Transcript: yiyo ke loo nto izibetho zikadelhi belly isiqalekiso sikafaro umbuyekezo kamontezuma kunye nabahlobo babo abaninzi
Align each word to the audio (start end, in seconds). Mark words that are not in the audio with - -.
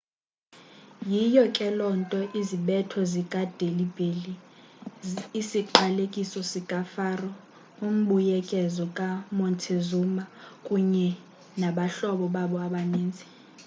yiyo 1.11 1.43
ke 1.55 1.67
loo 1.77 1.95
nto 2.01 2.19
izibetho 2.39 2.99
zikadelhi 3.13 3.85
belly 3.95 4.33
isiqalekiso 5.39 6.39
sikafaro 6.51 7.29
umbuyekezo 7.87 8.85
kamontezuma 8.97 10.23
kunye 10.65 11.09
nabahlobo 11.61 12.25
babo 12.35 12.57
abaninzi 12.67 13.25